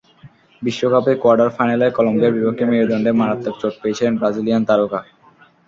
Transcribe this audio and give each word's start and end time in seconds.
বিশ্বকাপে 0.61 1.11
কোয়ার্টার 1.21 1.49
ফাইনালে 1.57 1.87
কলম্বিয়ার 1.97 2.35
বিপক্ষে 2.35 2.65
মেরুদণ্ডে 2.69 3.11
মারাত্মক 3.19 3.55
চোট 3.61 3.73
পেয়েছিলেন 3.81 4.13
ব্রাজিলিয়ান 4.19 4.63
তারকা। 4.69 4.99